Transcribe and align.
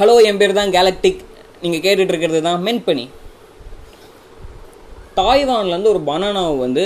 Hello 0.00 0.12
என் 0.28 0.38
பேர் 0.40 0.52
தான் 0.58 0.70
galactic 0.74 1.18
நீங்கள் 1.62 1.82
கேட்டுட்டு 1.84 2.12
இருக்கிறது 2.12 2.38
தான் 2.46 2.62
மென்பனி 2.66 3.02
தாய்வான்லேருந்து 5.18 5.90
ஒரு 5.92 6.00
பனானாவை 6.06 6.54
வந்து 6.62 6.84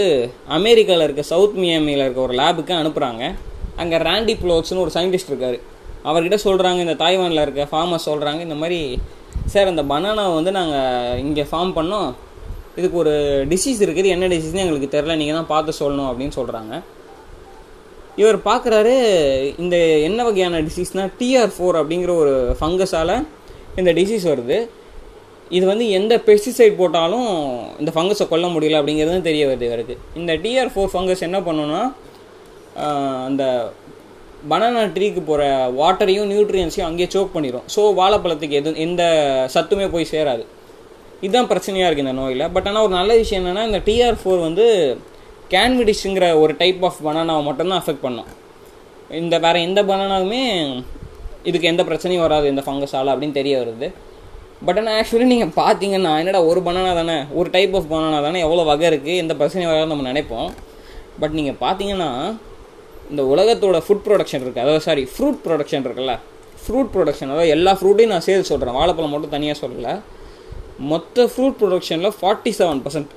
அமெரிக்காவில் 0.57 1.05
இருக்க 1.07 1.23
சவுத் 1.31 1.55
மியாமியில் 1.63 2.03
இருக்க 2.05 2.21
ஒரு 2.25 2.35
லேபுக்கு 2.41 2.75
அனுப்புகிறாங்க 2.79 3.23
அங்கே 3.83 4.01
ராண்டி 4.07 4.35
ப்ளோட்ஸ்னு 4.41 4.83
ஒரு 4.85 4.93
சயின்டிஸ்ட் 4.97 5.31
இருக்கார். 5.33 5.59
அவர்கிட்ட 6.09 6.39
சொல்கிறாங்க 6.47 6.81
இந்த 6.87 6.97
தாய்வானில் 7.05 7.45
இருக்க 7.45 7.69
ஃபார்மர்ஸ் 7.75 8.09
சொல்கிறாங்க 8.11 8.43
இந்த 8.49 8.57
மாதிரி 8.63 8.81
சார் 9.55 9.73
அந்த 9.73 9.85
பனானாவை 9.93 10.35
வந்து 10.39 10.55
நாங்கள் 10.59 11.21
இங்கே 11.27 11.47
ஃபார்ம் 11.53 11.73
பண்ணோம். 11.79 12.11
இதுக்கு 12.79 12.99
ஒரு 13.05 13.15
டிசீஸ் 13.55 13.85
இருக்குது. 13.87 14.11
என்ன 14.17 14.33
டிசீஸ்னு 14.35 14.65
எங்களுக்கு 14.67 14.93
தெரில 14.97 15.19
நீங்கள் 15.23 15.39
தான் 15.41 15.51
பார்த்து 15.55 15.81
சொல்லணும் 15.83 16.11
அப்படின்னு 16.13 16.39
சொல்கிறாங்க 16.41 16.75
இவர் 18.21 18.39
பார்க்குறாரு 18.49 18.95
இந்த 19.63 19.77
என்ன 20.09 20.21
வகையான 20.27 20.61
டிசீஸ்னால் 20.69 21.13
டிஆர் 21.21 21.53
ஃபோர் 21.55 21.79
அப்படிங்கிற 21.81 22.13
ஒரு 22.23 22.35
ஃபங்கஸால் 22.61 23.15
இந்த 23.81 23.91
டிசீஸ் 23.99 24.27
வருது. 24.33 24.59
இது 25.57 25.65
வந்து 25.71 25.87
எந்த 25.99 26.15
பெஸ்டிசைட் 26.29 26.75
போட்டாலும் 26.81 27.31
இந்த 27.81 27.91
ஃபங்கஸை 27.95 28.27
கொல்ல 28.33 28.47
முடியல 28.55 28.79
அப்படிங்கிறது 28.81 29.29
தெரிய 29.31 29.45
வருது 29.51 29.67
இவருக்கு. 29.71 29.97
இந்த 30.21 30.33
டிஆர் 30.45 30.71
ஃபோர் 30.75 30.93
ஃபங்கஸ் 30.93 31.27
என்ன 31.29 31.41
பண்ணுன்னா 31.49 31.81
அந்த 33.29 33.43
பனானா 34.51 34.81
ட்ரீக்கு 34.97 35.21
போகிற 35.29 35.43
வாட்டரையும் 35.81 36.31
நியூட்ரியன்ஸையும் 36.33 36.89
அங்கேயே 36.89 37.09
சோக் 37.15 37.35
பண்ணிடும் 37.35 37.67
ஸோ 37.75 37.83
வாழைப்பழத்துக்கு 38.01 38.59
எது 38.61 38.71
எந்த 38.87 39.03
சத்துமே 39.55 39.87
போய் 39.95 40.13
சேராது. 40.13 40.45
இதுதான் 41.25 41.49
பிரச்சனையாக 41.53 41.89
இருக்குது 41.89 42.07
இந்த 42.07 42.17
நோயில். 42.21 42.45
பட் 42.55 42.67
ஆனால் 42.71 42.85
ஒரு 42.87 42.95
நல்ல 43.01 43.13
விஷயம் 43.21 43.41
என்னென்னா 43.43 43.65
இந்த 43.71 43.81
டிஆர் 43.87 44.19
ஃபோர் 44.23 44.41
வந்து 44.49 44.67
கேன்விடிஷுங்கிற 45.55 46.27
ஒரு 46.43 46.53
டைப் 46.63 46.83
ஆஃப் 46.89 47.03
பனானாவை 47.07 47.43
மட்டும்தான் 47.49 47.81
அஃபெக்ட் 47.83 48.05
பண்ணும். 48.07 48.31
இந்த 49.21 49.35
வேறு 49.45 49.59
எந்த 49.69 49.81
பனானாவுமே 49.91 50.43
இதுக்கு 51.49 51.71
எந்த 51.71 51.83
பிரச்சனையும் 51.89 52.25
வராது 52.27 52.47
இந்த 52.53 52.63
ஃபங்கஸால் 52.67 53.13
அப்படின்னு 53.13 53.39
தெரிய 53.41 53.55
வருது. 53.63 53.89
பட் 54.67 54.79
ஆனால் 54.81 54.95
ஆக்சுவலி 54.99 55.27
நீங்கள் 55.33 55.53
பார்த்தீங்கன்னா 55.61 56.13
என்னடா 56.21 56.41
ஒரு 56.51 56.61
பனானா 56.67 56.93
தானே 56.99 57.17
ஒரு 57.39 57.49
டைப் 57.57 57.75
ஆஃப் 57.79 57.89
பனானா 57.91 58.19
தானே 58.27 58.39
எவ்வளோ 58.47 58.63
வகை 58.69 58.87
இருக்குது 58.91 59.21
எந்த 59.23 59.33
பிரச்சனையும் 59.41 59.71
வராதுன்னு 59.71 59.93
நம்ம 59.93 60.07
நினைப்போம். 60.11 60.49
பட் 61.23 61.35
நீங்கள் 61.39 61.59
பார்த்தீங்கன்னா 61.65 62.11
இந்த 63.11 63.23
உலகத்தோட 63.33 63.79
ஃபுட் 63.87 64.05
ப்ரொடக்ஷன் 64.07 64.43
இருக்குது 64.45 64.65
அதாவது 64.65 64.85
சாரி 64.87 65.03
ஃப்ரூட் 65.15 65.41
ப்ரொடக்ஷன் 65.47 65.85
இருக்குல்ல. 65.87 66.15
ஃப்ரூட் 66.63 66.91
ப்ரொடக்ஷன் 66.95 67.31
அதாவது 67.33 67.53
எல்லா 67.57 67.73
ஃப்ரூட்டையும் 67.79 68.13
நான் 68.15 68.27
சேர்த்து 68.29 68.51
சொல்கிறேன் 68.53 68.77
வாழைப்பழம் 68.79 69.13
மட்டும் 69.15 69.35
தனியாக 69.37 69.59
சொல்லலை. 69.63 69.95
மொத்த 70.93 71.27
ஃப்ரூட் 71.33 71.59
ப்ரொடக்ஷனில் 71.61 72.15
ஃபார்ட்டி 72.21 72.53
செவன் 72.61 72.81
பர்சன்ட் 72.85 73.13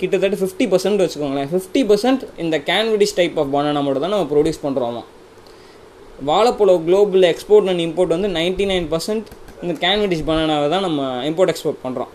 கிட்டத்தட்ட 0.00 0.36
ஃபிஃப்டி 0.40 0.66
பர்சன்ட் 0.72 1.02
வச்சுக்கோங்களேன். 1.04 1.48
ஃபிஃப்டி 1.52 1.80
பர்சன்ட் 1.90 2.22
இந்த 2.44 2.56
கேன்விடிஸ் 2.70 3.14
டைப் 3.14 3.38
ஆஃப் 3.42 3.52
பனானா 3.54 3.82
மட்டும் 3.86 4.04
தான் 4.06 4.14
நம்ம 4.16 4.28
ப்ரொடியூஸ் 4.34 4.64
பண்ணுறோமா 4.66 5.02
வாழைப்பழம் 6.28 6.84
குளோபல் 6.86 7.24
எக்ஸ்போர்ட் 7.32 7.68
அண்ட் 7.72 7.82
இம்போர்ட் 7.86 8.14
வந்து 8.16 8.28
நைன்டி 8.28 8.64
நைன் 8.72 8.86
பர்சன்ட் 8.94 9.26
இந்த 9.62 9.74
கேன்விடிஸ் 9.84 10.24
பனானாவை 10.30 10.68
தான் 10.68 10.84
நம்ம 10.86 11.02
இம்போர்ட் 11.30 11.52
எக்ஸ்போர்ட் 11.52 11.82
பண்ணுறோம் 11.84 12.12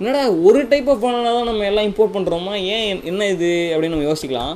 என்னடா 0.00 0.22
ஒரு 0.48 0.60
டைப் 0.68 0.88
ஆஃப் 0.88 1.02
பனானா 1.04 1.30
தான் 1.38 1.48
நம்ம 1.50 1.64
எல்லாம் 1.70 1.86
இம்போர்ட் 1.88 2.14
பண்ணுறோமா 2.14 2.54
ஏன் 2.74 3.02
என்ன 3.10 3.26
இது? 3.28 3.50
அப்படின்னு 3.72 3.94
நம்ம 3.96 4.08
யோசிக்கலாம். 4.10 4.54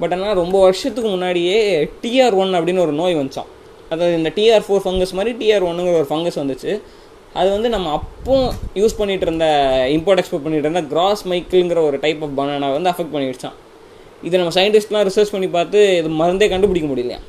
பட் 0.00 0.12
ஆனால் 0.12 0.34
ரொம்ப 0.34 0.56
வருஷத்துக்கு 0.60 1.08
முன்னாடியே 1.08 1.58
டிஆர் 2.02 2.34
ஒன் 2.42 2.54
அப்படின்னு 2.58 2.84
ஒரு 2.86 2.92
நோய் 2.92 3.16
வந்துச்சான் 3.18 3.50
அதாவது 3.90 4.14
இந்த 4.16 4.30
டிஆர் 4.36 4.64
ஃபோர் 4.66 4.82
ஃபங்கஸ் 4.84 5.14
மாதிரி 5.18 5.32
டிஆர் 5.40 5.66
ஒன்னுங்கிற 5.68 5.96
ஒரு 6.02 6.08
ஃபங்கஸ் 6.10 6.38
வந்துச்சு. 6.42 6.72
அது 7.40 7.48
வந்து 7.56 7.68
நம்ம 7.74 7.92
அப்போ 7.98 8.34
யூஸ் 8.80 8.98
பண்ணிகிட்டு 8.98 9.26
இருந்த 9.28 9.46
இம்போர்ட் 9.96 10.20
எக்ஸ்போர்ட் 10.22 10.44
பண்ணிகிட்டு 10.46 10.68
இருந்த 10.68 10.82
கிராஸ் 10.92 11.22
மைக்கிள்ங்கிற 11.30 11.80
ஒரு 11.88 11.96
டைப் 12.04 12.22
ஆஃப் 12.26 12.36
பனானா 12.40 12.68
வந்து 12.76 12.90
அஃபெக்ட் 12.92 13.14
பண்ணிடுச்சான் 13.14 13.56
இதை 14.26 14.34
நம்ம 14.40 14.52
சயின்டிஸ்ட்லாம் 14.58 15.06
ரிசர்ச் 15.08 15.32
பண்ணி 15.34 15.48
பார்த்து 15.56 15.80
இது 16.00 16.10
மருந்தே 16.20 16.48
கண்டுபிடிக்க 16.52 16.88
முடியலையா 16.92 17.20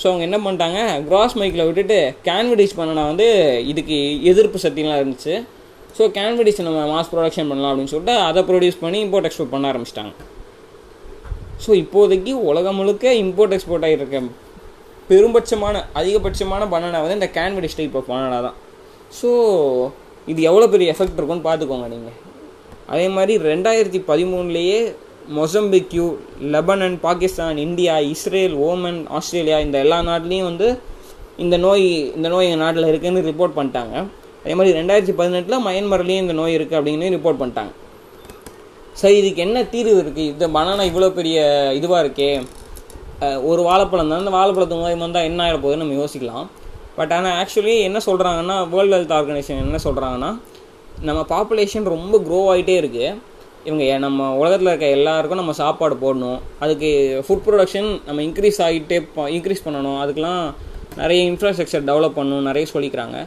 ஸோ 0.00 0.04
அவங்க 0.10 0.24
என்ன 0.28 0.38
பண்ணிட்டாங்க? 0.44 0.78
கிராஸ் 1.08 1.34
மைக்கில் 1.40 1.66
விட்டுட்டு 1.68 1.96
கேன்வடிஸ் 2.28 2.76
பனானா 2.78 3.02
வந்து 3.10 3.26
இதுக்கு 3.72 3.96
எதிர்ப்பு 4.30 4.58
சக்திலாம் 4.64 5.00
இருந்துச்சு. 5.00 5.34
ஸோ 5.96 6.02
கேன்வடிஸ் 6.18 6.60
நம்ம 6.66 6.84
மாஸ் 6.92 7.10
ப்ரொடக்ஷன் 7.12 7.50
பண்ணலாம் 7.50 7.70
அப்படின்னு 7.72 7.92
சொல்லிட்டு 7.94 8.14
அதை 8.28 8.42
ப்ரொடியூஸ் 8.50 8.78
பண்ணி 8.84 8.98
இம்போர்ட் 9.06 9.28
எக்ஸ்போர்ட் 9.28 9.52
பண்ண 9.54 9.72
ஆரம்பிச்சிட்டாங்க. 9.72 10.12
ஸோ 11.64 11.70
இப்போதைக்கு 11.82 12.32
உலகம் 12.50 12.78
முழுக்க 12.80 13.12
இம்போர்ட் 13.24 13.54
எக்ஸ்போர்ட் 13.56 13.86
ஆகிருக்க 13.88 14.22
பெரும்பட்சமான 15.10 15.76
அதிகபட்சமான 16.00 16.68
பனானா 16.74 17.00
வந்து 17.04 17.18
இந்த 17.20 17.28
கேன்வடிஸ் 17.38 17.78
டைப் 17.80 17.96
ஆஃப் 18.00 18.10
பனானா 18.12 18.38
தான். 18.46 18.56
ஸோ 19.20 19.30
இது 20.32 20.40
எவ்வளோ 20.50 20.66
பெரிய 20.74 20.92
எஃபெக்ட் 20.94 21.18
இருக்கும்னு 21.18 21.48
பார்த்துக்கோங்க 21.48 21.88
நீங்கள் 21.94 22.18
அதே 22.92 23.06
மாதிரி 23.16 23.34
ரெண்டாயிரத்தி 23.50 24.00
பதிமூணுலேயே 24.10 24.78
Mozambique 25.38 26.06
Lebanon 26.54 26.96
Pakistan 27.04 27.58
India 27.66 27.94
Israel 28.14 28.54
Oman 28.68 28.98
Australia 29.18 29.58
இந்த 29.66 29.76
எல்லா 29.84 29.98
நாட்டிலையும் 30.08 30.48
வந்து 30.50 30.68
இந்த 31.42 31.56
நோய் 31.64 31.86
இந்த 32.16 32.28
நோய் 32.32 32.46
எங்கள் 32.48 32.64
நாட்டில் 32.64 32.88
இருக்குதுன்னு 32.90 33.28
ரிப்போர்ட் 33.28 33.56
பண்ணிட்டாங்க. 33.58 33.94
அதே 34.42 34.54
மாதிரி 34.58 34.76
ரெண்டாயிரத்தி 34.78 35.14
பதினெட்டில் 35.20 35.64
மயன்மரிலையும் 35.66 36.24
இந்த 36.24 36.34
நோய் 36.40 36.56
இருக்குது 36.56 36.78
அப்படின்னு 36.78 37.12
ரிப்போர்ட் 37.16 37.40
பண்ணிட்டாங்க. 37.42 37.72
சரி 39.00 39.16
இதுக்கு 39.20 39.44
என்ன 39.46 39.58
தீர்வு 39.74 39.94
இருக்குது 40.02 40.30
இந்த 40.34 40.46
பனானா 40.56 40.84
இவ்வளோ 40.90 41.08
பெரிய 41.18 41.38
இதுவாக 41.78 42.02
இருக்கே. 42.04 42.30
ஒரு 43.50 43.60
வாழைப்பழம் 43.68 44.10
தான். 44.12 44.22
அந்த 44.22 44.34
வாழைப்பழத்து 44.38 44.82
நோய் 44.82 45.02
வந்தால் 45.04 45.28
என்ன 45.30 45.42
ஆகிட 45.44 45.58
போகுதுன்னு 45.64 45.84
நம்ம 45.84 45.98
யோசிக்கலாம். 46.02 46.48
பட் 46.96 47.12
ஆனால் 47.16 47.36
ஆக்சுவலி 47.42 47.74
என்ன 47.88 47.98
சொல்கிறாங்கன்னா 48.06 48.56
வேர்ல்டு 48.72 48.94
ஹெல்த் 48.96 49.14
ஆர்கனைசேஷன் 49.18 49.62
என்ன 49.66 49.78
சொல்கிறாங்கன்னா 49.86 50.30
நம்ம 51.08 51.20
பாப்புலேஷன் 51.34 51.86
ரொம்ப 51.94 52.18
க்ரோ 52.26 52.40
ஆகிட்டே 52.52 52.74
இருக்குது 52.82 53.14
இவங்க 53.68 53.84
நம்ம 54.04 54.28
உலகத்தில் 54.40 54.70
இருக்க 54.70 54.86
எல்லாருக்கும் 54.98 55.40
நம்ம 55.40 55.52
சாப்பாடு 55.60 55.94
போடணும். 56.04 56.38
அதுக்கு 56.64 56.88
ஃபுட் 57.26 57.44
ப்ரொடக்ஷன் 57.46 57.90
நம்ம 58.06 58.22
இன்க்ரீஸ் 58.28 58.58
ஆகிட்டே 58.66 58.98
இன்க்ரீஸ் 59.36 59.64
பண்ணணும். 59.66 59.98
அதுக்கெலாம் 60.02 60.42
நிறைய 61.00 61.20
இன்ஃப்ராஸ்ட்ரக்சர் 61.30 61.84
டெவலப் 61.90 62.16
பண்ணணும் 62.18 62.48
நிறைய 62.50 62.66
சொல்லிக்கிறாங்க. 62.74 63.18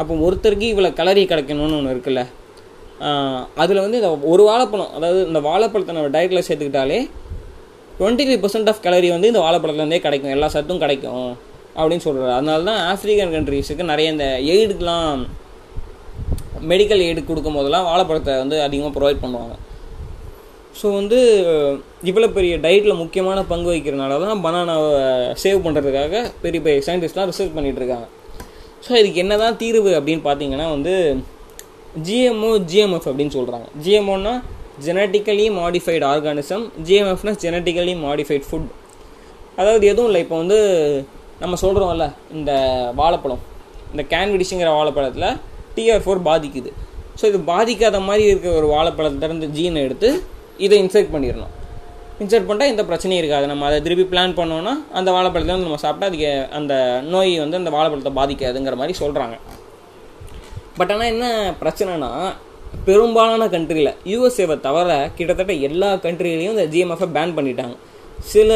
அப்போ 0.00 0.12
ஒருத்தருக்கு 0.26 0.66
இவ்வளோ 0.72 0.90
கலரி 1.00 1.22
கிடைக்கணும்னு 1.32 1.78
ஒன்று 1.78 1.94
இருக்குல்ல. 1.94 2.22
அதில் 3.62 3.82
வந்து 3.84 3.98
இந்த 4.00 4.10
ஒரு 4.32 4.42
வாழைப்பழம் 4.50 4.92
அதாவது 4.98 5.20
இந்த 5.30 5.40
வாழைப்பழத்தை 5.48 5.92
நம்ம 5.96 6.12
டயட்டில் 6.16 6.46
சேர்த்துக்கிட்டாலே 6.48 7.00
twenty 7.98 8.24
three 8.28 8.36
percent 8.44 8.70
of 8.72 8.82
calorie 8.86 9.08
வந்து 9.16 9.30
இந்த 9.32 9.42
வாழைப்பழத்துலேருந்தே 9.44 10.00
கிடைக்கும். 10.06 10.34
எல்லா 10.36 10.48
சத்தும் 10.54 10.82
கிடைக்கும். 10.84 11.28
அப்படின்னு 11.78 12.04
சொல்கிறார் 12.06 12.36
அதனால 12.38 12.64
தான் 12.70 12.80
ஆஃப்ரிக்கன் 12.92 13.34
கண்ட்ரீஸுக்கு 13.36 13.90
நிறைய 13.92 14.14
இந்த 14.14 14.26
எய்டுக்கெலாம் 14.54 15.22
மெடிக்கல் 16.70 17.04
எய்டு 17.06 17.20
கொடுக்கும் 17.30 17.56
போதெல்லாம் 17.58 17.88
வாழைப்பழத்தை 17.88 18.32
வந்து 18.42 18.56
அதிகமாக 18.66 18.92
ப்ரொவைட் 18.96 19.24
பண்ணுவாங்க. 19.24 19.54
ஸோ 20.78 20.86
வந்து 20.98 21.18
இவ்வளோ 22.10 22.28
பெரிய 22.36 22.54
டயட்டில் 22.64 23.00
முக்கியமான 23.02 23.38
பங்கு 23.52 23.68
வகிக்கிறனால 23.70 24.18
தான் 24.24 24.42
பனானாவை 24.44 24.90
சேவ் 25.42 25.64
பண்ணுறதுக்காக 25.64 26.14
பெரிய 26.42 26.60
பெரிய 26.66 26.82
சயின்டிஸ்ட்லாம் 26.88 27.28
ரிசர்ச் 27.30 27.56
பண்ணிகிட்டு 27.56 27.80
இருக்காங்க. 27.82 28.06
ஸோ 28.84 28.90
இதுக்கு 29.00 29.22
என்ன 29.24 29.36
தான் 29.44 29.58
தீர்வு 29.62 29.92
அப்படின்னு 29.98 30.22
பார்த்தீங்கன்னா 30.28 30.66
வந்து 30.76 30.94
ஜிஎம்ஓ 32.06 32.50
ஜிஎம்எஃப் 32.72 33.08
அப்படின்னு 33.10 33.34
சொல்கிறாங்க 33.38 33.68
ஜிஎம்ஓன்னா 33.84 34.34
ஜெனட்டிக்கலி 34.86 35.46
மாடிஃபைடு 35.60 36.04
ஆர்கானிசம் 36.12 36.64
ஜிஎம்எஃப்னா 36.88 37.32
ஜெனட்டிக்கலி 37.44 37.94
மாடிஃபைட் 38.06 38.46
ஃபுட் 38.48 38.68
அதாவது 39.60 39.84
எதுவும் 39.92 40.08
இல்லை 40.10 40.20
இப்போ 40.24 40.36
வந்து 40.42 40.58
நம்ம 41.42 41.56
சொல்கிறோம்ல 41.64 42.06
இந்த 42.36 42.52
வாழைப்பழம். 43.00 43.42
இந்த 43.92 44.02
கேன்விடிஷுங்கிற 44.12 44.70
வாழைப்பழத்தில் 44.78 45.28
டிஆர் 45.76 46.04
ஃபோர் 46.04 46.26
பாதிக்குது. 46.30 46.70
ஸோ 47.18 47.24
இது 47.30 47.38
பாதிக்காத 47.52 47.98
மாதிரி 48.08 48.24
இருக்க 48.30 48.48
ஒரு 48.60 48.66
வாழைப்பழத்திலேருந்து 48.74 49.48
ஜீனை 49.56 49.80
எடுத்து 49.86 50.08
இதை 50.66 50.76
இன்செர்ட் 50.84 51.12
பண்ணிடணும். 51.14 51.54
இன்செர்ட் 52.22 52.46
பண்ணிட்டால் 52.46 52.72
எந்த 52.72 52.84
பிரச்சனையும் 52.90 53.20
இருக்காது. 53.22 53.46
நம்ம 53.50 53.66
அதை 53.68 53.78
திருப்பி 53.86 54.04
பிளான் 54.12 54.36
பண்ணோன்னா 54.38 54.72
அந்த 54.98 55.08
வாழைப்பழத்தை 55.16 55.52
வந்து 55.54 55.68
நம்ம 55.68 55.80
சாப்பிட்டா 55.84 56.08
அதுக்கு 56.10 56.30
அந்த 56.58 56.74
நோய் 57.12 57.32
வந்து 57.44 57.58
அந்த 57.60 57.72
வாழைப்பழத்தை 57.76 58.12
பாதிக்காதுங்கிற 58.20 58.76
மாதிரி 58.80 58.96
சொல்கிறாங்க 59.02 59.36
பட் 60.78 60.92
ஆனால் 60.94 61.10
என்ன 61.12 61.26
பிரச்சனைனா 61.60 62.10
பெரும்பாலான 62.86 63.44
கண்ட்ரியில் 63.54 63.92
யூஎஸ்ஏவை 64.12 64.56
தவிர 64.66 64.96
கிட்டத்தட்ட 65.18 65.52
எல்லா 65.68 65.88
கண்ட்ரிலையும் 66.06 66.54
இந்த 66.56 66.66
ஜிஎம்எஃப்பை 66.74 67.08
பேன் 67.16 67.36
பண்ணிட்டாங்க. 67.38 67.76
சில 68.26 68.52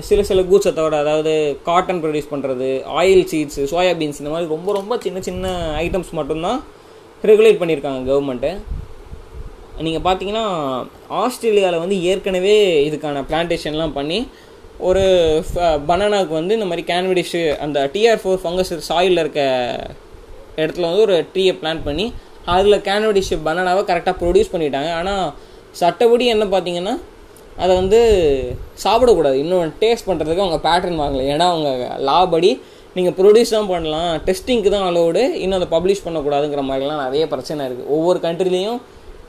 சில 0.00 0.20
சில 0.22 0.42
கூச்சத்தோட 0.42 0.94
அதாவது 1.00 1.32
காட்டன் 1.64 2.00
ப்ரொடியூஸ் 2.02 2.30
பண்ணுறது 2.30 2.68
ஆயில் 3.00 3.26
சீட்ஸு 3.32 3.64
சோயாபீன்ஸ் 3.72 4.20
இந்த 4.20 4.30
மாதிரி 4.30 4.48
ரொம்ப 4.48 4.72
ரொம்ப 4.72 4.98
சின்ன 4.98 5.20
சின்ன 5.20 5.50
ஐட்டம்ஸ் 5.76 6.12
மட்டும்தான் 6.12 6.60
ரெகுலேட் 7.24 7.60
பண்ணியிருக்காங்க 7.60 8.00
கவர்மெண்ட்டு 8.10 8.52
நீங்கள் 9.80 10.04
பார்த்தீங்கன்னா 10.06 10.44
ஆஸ்திரேலியாவில் 11.08 11.78
வந்து 11.78 11.96
ஏற்கனவே 12.02 12.56
இதுக்கான 12.88 13.22
பிளான்டேஷன்லாம் 13.28 13.92
பண்ணி 13.92 14.18
ஒரு 14.80 15.04
பனானாவுக்கு 15.86 16.34
வந்து 16.34 16.54
இந்த 16.54 16.66
மாதிரி 16.66 16.84
கேன்விடிஷு 16.86 17.42
அந்த 17.60 17.78
டிஆர் 17.94 18.20
ஃபோர் 18.22 18.42
ஃபங்கஸ் 18.42 18.72
சாயிலில் 18.88 19.18
இருக்க 19.18 19.42
இடத்துல 20.56 20.88
வந்து 20.90 21.06
ஒரு 21.06 21.26
ட்ரீயை 21.34 21.54
பிளான் 21.60 21.84
பண்ணி 21.84 22.06
அதில் 22.46 22.84
கேன்வடிஷ் 22.88 23.32
பனானாவை 23.46 23.82
கரெக்டாக 23.90 24.16
ப்ரொடியூஸ் 24.20 24.52
பண்ணிட்டாங்க. 24.52 24.90
ஆனால் 24.94 25.32
சட்டப்படி 25.72 26.24
என்ன 26.26 26.44
பார்த்தீங்கன்னா 26.44 26.94
அதை 27.62 27.72
வந்து 27.80 28.00
சாப்பிடக்கூடாது. 28.84 29.36
இன்னும் 29.42 29.72
டேஸ்ட் 29.82 30.08
பண்ணுறதுக்கு 30.10 30.44
அவங்க 30.44 30.58
பேட்டர்ன் 30.66 31.00
வாங்கலை. 31.02 31.24
ஏன்னா 31.34 31.46
அவங்க 31.52 31.70
லா 32.08 32.18
படி 32.34 32.50
நீங்கள் 32.96 33.16
ப்ரொடியூஸ் 33.18 33.54
தான் 33.56 33.70
பண்ணலாம். 33.72 34.10
டெஸ்டிங்க்கு 34.26 34.72
தான் 34.74 34.86
அலோடு 34.88 35.22
இன்னும் 35.42 35.58
அதை 35.60 35.68
பப்ளிஷ் 35.76 36.04
பண்ணக்கூடாதுங்கிற 36.06 36.64
மாதிரிலாம் 36.70 37.02
நிறைய 37.04 37.24
பிரச்சனை 37.32 37.66
இருக்குது 37.68 37.90
ஒவ்வொரு 37.96 38.20
கண்ட்ரிலையும் 38.26 38.80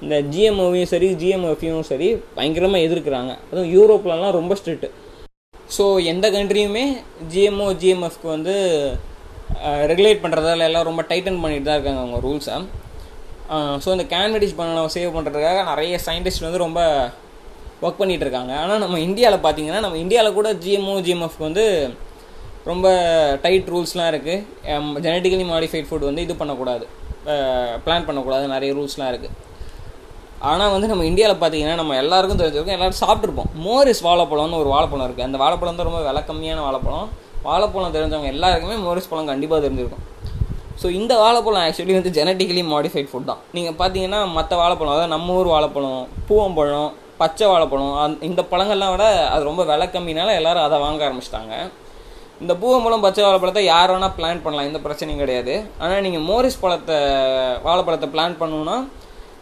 இந்த 0.04 0.16
ஜிஎம்ஓவையும் 0.34 0.92
சரி 0.94 1.10
ஜிஎம்எஃப்யும் 1.22 1.88
சரி 1.90 2.08
பயங்கரமாக 2.38 2.86
எதிர்க்கிறாங்க. 2.88 3.34
அதுவும் 3.50 3.72
யூரோப்லலாம் 3.76 4.38
ரொம்ப 4.40 4.56
ஸ்ட்ரிக்ட்டு 4.60 4.90
ஸோ 5.76 5.84
எந்த 6.12 6.26
கண்ட்ரியுமே 6.38 6.86
ஜிஎம்ஓ 7.34 7.68
ஜிஎம்எஃப்க்கு 7.82 8.28
வந்து 8.36 8.56
ரெகுலேட் 9.92 10.24
பண்ணுறதால 10.24 10.66
எல்லாம் 10.70 10.88
ரொம்ப 10.90 11.02
டைட்டன் 11.12 11.42
பண்ணிட்டு 11.44 11.68
தான் 11.68 11.78
இருக்காங்க 11.78 12.02
அவங்க 12.04 12.20
ரூல்ஸை 12.26 12.56
ஸோ 13.84 13.90
இந்த 13.96 14.06
கேன்வெடிஸ் 14.14 14.58
பண்ண 14.60 14.84
சேவ் 14.96 15.16
பண்ணுறதுக்காக 15.16 15.62
நிறைய 15.72 15.96
சயின்டிஸ்ட் 16.08 16.46
வந்து 16.48 16.64
ரொம்ப 16.66 16.82
ஒர்க் 17.86 18.02
பண்ணிகிட்டு 18.02 18.26
இருக்காங்க 18.28 18.54
ஆனால் 18.64 18.82
நம்ம 18.84 19.00
இந்தியாவில் 19.08 19.44
பார்த்தீங்கன்னா 19.46 19.84
நம்ம 19.86 20.00
இந்தியாவில் 20.04 20.38
கூட 20.40 20.50
ஜிஎம்ஓ 20.66 20.96
ஜிஎம்எஃப்க்கு 21.08 21.48
வந்து 21.50 21.66
ரொம்ப 22.72 22.88
டைட் 23.46 23.72
ரூல்ஸ்லாம் 23.74 24.12
இருக்குது 24.12 25.00
ஜெனட்டிக்கலி 25.06 25.48
மாடிஃபைட் 25.54 25.88
ஃபுட் 25.88 26.06
வந்து 26.10 26.26
இது 26.26 26.36
பண்ணக்கூடாது. 26.42 26.86
பிளான் 27.86 28.06
பண்ணக்கூடாது. 28.08 28.46
நிறைய 28.54 28.70
ரூல்ஸ்லாம் 28.78 29.12
இருக்குது 29.14 29.36
ஆனால் 30.52 30.72
வந்து 30.76 30.88
நம்ம 30.92 31.04
இந்தியாவில் 31.10 31.42
பார்த்தீங்கன்னா 31.42 31.76
நம்ம 31.82 31.98
எல்லாருக்கும் 32.04 32.40
தெரிஞ்சிருக்கோம் 32.40 32.78
எல்லாரும் 32.78 33.02
சாப்பிட்ருப்போம் 33.04 33.52
மோரிஸ் 33.66 34.02
வாழைப்பழம்னு 34.08 34.58
ஒரு 34.62 34.70
வாழைப்பழம் 34.74 35.06
இருக்குது 35.08 35.28
அந்த 35.28 35.38
வாழைப்பழம் 35.44 35.78
தான் 35.80 35.90
ரொம்ப 35.90 36.02
விலை 36.08 36.22
கம்மியான 36.30 36.64
வாழைப்பழம். 36.68 37.08
வாழைப்பழம் 37.46 37.94
தெரிஞ்சவங்க 37.98 38.30
எல்லாருக்குமே 38.36 38.76
மோரிஸ் 38.88 39.10
பழம் 39.12 39.30
கண்டிப்பாக 39.32 39.62
தெரிஞ்சிருக்கும். 39.66 40.04
ஸோ 40.82 40.88
இந்த 41.00 41.14
வாழைப்பழம் 41.22 41.64
ஆக்சுவலி 41.68 41.96
வந்து 42.00 42.12
ஜெனட்டிக்கலி 42.18 42.64
மாடிஃபைட் 42.74 43.10
ஃபுட் 43.12 43.30
தான். 43.32 43.42
நீங்கள் 43.56 43.78
பார்த்தீங்கன்னா 43.82 44.20
மற்ற 44.38 44.54
வாழைப்பழம் 44.62 44.94
அதாவது 44.94 45.14
நம்ம 45.16 45.38
ஊர் 45.40 45.50
வாழைப்பழம் 45.56 46.04
பூவம்பழம் 46.30 46.92
பச்சை 47.22 47.46
வாழைப்பழம் 47.52 47.96
அந் 48.04 48.16
இந்த 48.30 48.42
பழங்கள்லாம் 48.52 48.94
விட 48.94 49.06
அது 49.34 49.44
ரொம்ப 49.50 49.64
விலை 49.72 49.86
கம்மினால 49.96 50.36
எல்லோரும் 50.40 50.66
அதை 50.68 50.78
வாங்க 50.86 51.02
ஆரம்பிச்சிட்டாங்க. 51.08 51.54
இந்த 52.42 52.54
பூவை 52.62 52.78
மூலம் 52.84 53.04
பச்சை 53.06 53.22
வாழைப்பழத்தை 53.26 53.64
யார் 53.74 53.92
வேணால் 53.94 54.16
பிளான் 54.18 54.42
பண்ணலாம் 54.46 54.70
எந்த 54.70 54.80
பிரச்சனையும் 54.86 55.22
கிடையாது. 55.24 55.54
ஆனால் 55.84 56.04
நீங்கள் 56.06 56.26
மோரிஸ் 56.30 56.62
பழத்தை 56.64 56.98
வாழைப்பழத்தை 57.68 58.10
பிளான் 58.16 58.40
பண்ணணுன்னா 58.42 58.78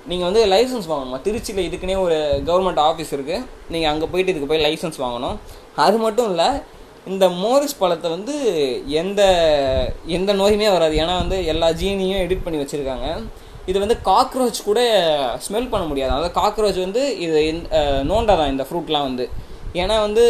நீங்கள் 0.09 0.27
வந்து 0.27 0.41
லைசன்ஸ் 0.53 0.91
வாங்கணுமா? 0.91 1.17
திருச்சியில் 1.25 1.65
இதுக்குன்னே 1.67 1.97
ஒரு 2.05 2.17
கவர்மெண்ட் 2.49 2.83
ஆஃபீஸ் 2.89 3.13
இருக்குது 3.17 3.45
நீங்கள் 3.73 3.91
அங்கே 3.93 4.07
போயிட்டு 4.13 4.33
இதுக்கு 4.33 4.51
போய் 4.51 4.65
லைசன்ஸ் 4.67 5.01
வாங்கணும். 5.05 5.35
அது 5.85 5.97
மட்டும் 6.05 6.29
இல்லை 6.31 6.49
இந்த 7.11 7.25
மோரிஸ் 7.43 7.79
பழத்தை 7.81 8.07
வந்து 8.15 8.33
எந்த 9.01 9.21
எந்த 10.17 10.31
நோயுமே 10.41 10.67
வராது. 10.75 10.95
ஏன்னா 11.03 11.13
வந்து 11.21 11.37
எல்லா 11.53 11.69
ஜீனியும் 11.81 12.23
எடிட் 12.25 12.43
பண்ணி 12.45 12.59
வச்சுருக்காங்க. 12.61 13.07
இது 13.69 13.77
வந்து 13.83 13.97
காக்ரோச் 14.09 14.59
கூட 14.69 14.79
ஸ்மெல் 15.45 15.71
பண்ண 15.73 15.85
முடியாது. 15.89 16.11
அதாவது 16.13 16.33
காக்ரோச் 16.39 16.79
வந்து 16.85 17.03
இது 17.25 17.39
நோண்டாதான் 18.11 18.51
இந்த 18.53 18.63
ஃப்ரூட்லாம் 18.67 19.07
வந்து. 19.09 19.25
ஏன்னா 19.81 19.95
வந்து 20.07 20.23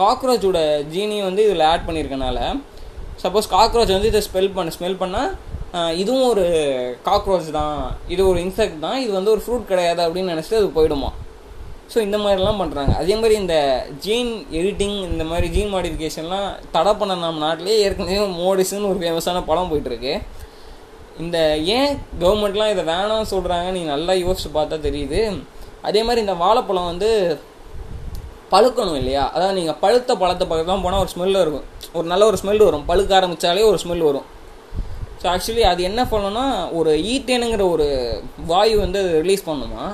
காக்ரோச்சோட 0.00 0.60
ஜீனி 0.94 1.16
வந்து 1.28 1.44
இதில் 1.48 1.68
ஆட் 1.72 1.86
பண்ணியிருக்கனால 1.88 2.38
சப்போஸ் 3.22 3.52
காக்ரோச் 3.56 3.96
வந்து 3.96 4.12
இதை 4.12 4.22
ஸ்மெல் 4.28 4.54
பண்ண 4.56 4.72
ஸ்மெல் 4.78 5.00
பண்ணால் 5.02 5.32
இதுவும் 6.02 6.28
ஒரு 6.32 6.44
காக்ரோச் 7.08 7.48
தான். 7.60 7.78
இது 8.14 8.22
ஒரு 8.30 8.38
இன்செக்ட் 8.46 8.82
தான். 8.86 8.98
இது 9.04 9.12
வந்து 9.18 9.32
ஒரு 9.34 9.42
ஃப்ரூட் 9.44 9.70
கிடையாது 9.70 10.00
அப்படின்னு 10.04 10.32
நினச்சிட்டு 10.32 10.60
அது 10.60 10.68
போயிடுமா? 10.76 11.10
ஸோ 11.92 11.98
இந்த 12.06 12.18
மாதிரிலாம் 12.24 12.60
பண்ணுறாங்க 12.60 12.92
அதே 13.00 13.14
மாதிரி 13.22 13.34
இந்த 13.42 13.56
ஜீன் 14.04 14.30
எடிட்டிங் 14.58 14.96
இந்த 15.12 15.24
மாதிரி 15.30 15.46
ஜீன் 15.56 15.72
மாடிஃபிகேஷன்லாம் 15.74 16.46
தடை 16.76 16.92
பண்ண 17.00 17.16
நம்ம 17.24 17.42
நாட்டிலே 17.46 17.74
ஏற்கனவே 17.86 18.20
மோடிஸ்னு 18.38 18.90
ஒரு 18.92 19.00
ஃபேமஸான 19.02 19.42
படம் 19.50 19.70
போயிட்டுருக்கு 19.72 20.14
இந்த 21.22 21.38
ஏன் 21.76 21.90
கவர்மெண்ட்லாம் 22.22 22.70
இதை 22.74 22.82
வேணாம்னு 22.92 23.32
சொல்கிறாங்க 23.32 23.68
நீ 23.76 23.80
நல்லா 23.94 24.14
யோசிச்சு 24.24 24.48
பார்த்தா 24.56 24.76
தெரியுது. 24.86 25.20
அதே 25.88 26.00
மாதிரி 26.06 26.20
இந்த 26.24 26.34
வாழைப்பழம் 26.42 26.90
வந்து 26.90 27.10
பழுக்கணும் 28.52 28.98
இல்லையா? 29.00 29.24
அதாவது 29.34 29.58
நீங்கள் 29.58 29.78
பழுத்த 29.82 30.14
பழத்தை 30.22 30.44
பக்கத்துலாம் 30.48 30.84
போனால் 30.86 31.02
ஒரு 31.04 31.12
ஸ்மெல் 31.14 31.42
இருக்கும். 31.42 31.66
ஒரு 31.98 32.06
நல்ல 32.12 32.24
ஒரு 32.30 32.38
ஸ்மெல் 32.40 32.64
வரும். 32.68 32.86
பழுக்க 32.90 33.12
ஆரம்பித்தாலே 33.18 33.62
ஒரு 33.70 33.78
ஸ்மெல் 33.84 34.04
வரும். 34.08 34.26
ஸோ 35.20 35.26
ஆக்சுவலி 35.34 35.64
அது 35.72 35.80
என்ன 35.90 36.00
பண்ணணும்னா 36.10 36.46
ஒரு 36.78 36.90
ஈட்டேனுங்கிற 37.12 37.64
ஒரு 37.74 37.86
வாயு 38.50 38.74
வந்து 38.84 39.00
ரிலீஸ் 39.22 39.46
பண்ணுமா? 39.48 39.84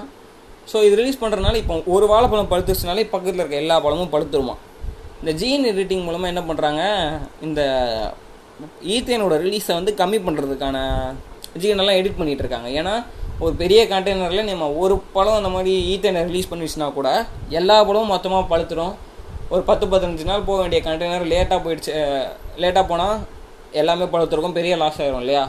ஸோ 0.73 0.79
இது 0.87 0.99
ரிலீஸ் 1.01 1.21
பண்ணுறதுனால 1.21 1.61
இப்போ 1.63 1.77
ஒரு 1.97 2.07
வாழைப்பழம் 2.13 2.51
பழுத்துச்சுனாலே 2.53 3.05
பக்கத்தில் 3.13 3.43
இருக்க 3.43 3.65
எல்லா 3.65 3.77
பழமும் 3.85 4.13
பழுத்துருமா? 4.15 4.57
இந்த 5.21 5.33
ஜீன் 5.41 5.65
எடிட்டிங் 5.71 6.05
மூலமாக 6.09 6.33
என்ன 6.33 6.43
பண்ணுறாங்க 6.51 6.83
இந்த 7.47 7.63
ஈத்தேனோட 8.93 9.35
ரிலீஸை 9.43 9.75
வந்து 9.75 9.93
கம்மி 9.97 10.19
பண்ணுறதுக்கான 10.21 10.79
ஜீனெல்லாம் 11.61 11.99
எடிட் 12.01 12.19
பண்ணிகிட்டு 12.19 12.45
இருக்காங்க 12.45 12.69
ஏன்னா 12.77 12.95
ஒரு 13.41 13.55
பெரிய 13.55 13.81
கண்டெய்னரில் 13.87 14.49
நம்ம 14.49 14.69
ஒரு 14.79 14.95
பழம் 15.13 15.39
அந்த 15.39 15.49
மாதிரி 15.49 15.73
ஈத்தேனை 15.93 16.23
ரிலீஸ் 16.25 16.51
பண்ணிடுச்சுனா 16.51 16.89
கூட 16.93 17.09
எல்லா 17.53 17.77
பழமும் 17.85 18.13
மொத்தமாக 18.15 18.45
பழுத்துடும் 18.51 18.95
ஒரு 19.51 19.63
பத்து 19.63 19.85
பதினஞ்சு 19.87 20.25
நாள் 20.25 20.45
போக 20.45 20.59
வேண்டிய 20.61 20.81
கண்டெய்னர் 20.83 21.31
லேட்டாக 21.31 21.61
போயிடுச்சு 21.65 21.95
லேட்டாக 22.59 22.85
போனால் 22.87 23.17
எல்லாமே 23.75 24.07
பழுத்துருக்கும் 24.07 24.55
பெரிய 24.55 24.75
லாஸ் 24.77 25.01
ஆகிரும் 25.01 25.23
இல்லையா? 25.23 25.43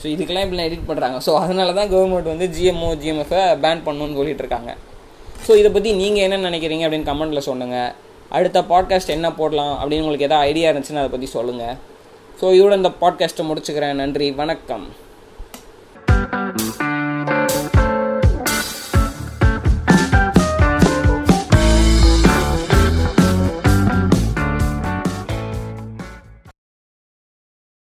ஸோ 0.00 0.06
இதுக்கெல்லாம் 0.08 0.44
இப்படிலாம் 0.46 0.68
எடிட் 0.68 0.88
பண்ணுறாங்க 0.88 1.18
ஸோ 1.26 1.32
அதனால 1.40 1.72
தான் 1.72 1.90
கவர்மெண்ட் 1.90 2.32
வந்து 2.32 2.46
ஜிஎம்ஓ 2.54 2.90
ஜிஎம்எஃபை 3.02 3.42
பேன் 3.62 3.82
பண்ணணும்னு 3.86 4.18
சொல்லிட்டு 4.18 4.42
இருக்காங்க 4.44 4.70
ஸோ 5.46 5.52
இதை 5.56 5.70
பற்றி 5.70 5.90
நீங்கள் 5.94 6.24
என்ன 6.26 6.42
நினைக்கிறீங்க 6.48 6.84
அப்படின்னு 6.86 7.08
கமெண்ட்டில் 7.08 7.46
சொல்லுங்கள் 7.46 7.90
அடுத்த 8.30 8.58
பாட்காஸ்ட் 8.68 9.16
என்ன 9.16 9.30
போடலாம் 9.32 9.74
அப்படின்னு 9.78 10.04
உங்களுக்கு 10.04 10.28
எதாவது 10.28 10.46
ஐடியா 10.48 10.68
இருந்துச்சுன்னா 10.70 11.02
அதை 11.02 11.10
பற்றி 11.10 11.28
சொல்லுங்கள் 11.34 11.74
ஸோ 12.40 12.44
இதோட 12.44 12.76
இந்த 12.76 12.90
பாட்காஸ்ட்டை 13.00 13.42
முடிச்சுக்கிறேன். 13.50 13.92
நன்றி. 13.92 14.30
வணக்கம். 14.32 14.86